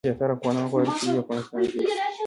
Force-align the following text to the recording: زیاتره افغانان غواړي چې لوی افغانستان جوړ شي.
زیاتره 0.07 0.33
افغانان 0.35 0.65
غواړي 0.71 0.91
چې 0.97 1.03
لوی 1.09 1.21
افغانستان 1.43 1.57
جوړ 1.61 1.67
شي. 1.71 1.79